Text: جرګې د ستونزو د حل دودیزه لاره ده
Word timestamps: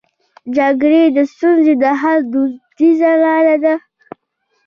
جرګې 0.55 0.99
د 1.15 1.17
ستونزو 1.31 1.73
د 1.83 1.85
حل 2.01 2.19
دودیزه 2.31 3.11
لاره 3.23 3.55
ده 3.63 3.75